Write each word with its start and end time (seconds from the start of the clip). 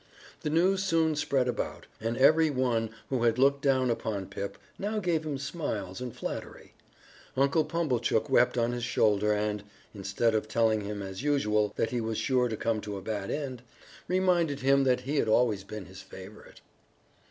The 0.41 0.49
news 0.49 0.83
soon 0.83 1.15
spread 1.15 1.47
about, 1.47 1.85
and 1.99 2.17
every 2.17 2.49
one 2.49 2.89
who 3.09 3.21
had 3.21 3.37
looked 3.37 3.61
down 3.61 3.91
upon 3.91 4.25
Pip 4.25 4.57
now 4.79 4.97
gave 4.97 5.23
him 5.23 5.37
smiles 5.37 6.01
and 6.01 6.11
flattery. 6.11 6.73
Uncle 7.37 7.63
Pumblechook 7.63 8.27
wept 8.27 8.57
on 8.57 8.71
his 8.71 8.83
shoulder 8.83 9.31
and 9.31 9.63
(instead 9.93 10.33
of 10.33 10.47
telling 10.47 10.81
him, 10.81 11.03
as 11.03 11.21
usual, 11.21 11.71
that 11.75 11.91
he 11.91 12.01
was 12.01 12.17
sure 12.17 12.47
to 12.49 12.57
come 12.57 12.81
to 12.81 12.97
a 12.97 13.01
bad 13.03 13.29
end) 13.29 13.61
reminded 14.07 14.61
him 14.61 14.85
that 14.85 15.01
he 15.01 15.17
had 15.17 15.27
always 15.27 15.63
been 15.63 15.85
his 15.85 16.01
favorite. 16.01 16.61